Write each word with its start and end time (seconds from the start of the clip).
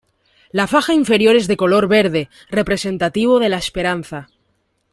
La 0.51 0.65
faja 0.65 0.95
inferior 0.95 1.35
es 1.35 1.45
de 1.47 1.55
color 1.55 1.87
verde, 1.87 2.27
representativo 2.49 3.37
de 3.37 3.49
la 3.49 3.57
esperanza. 3.57 4.29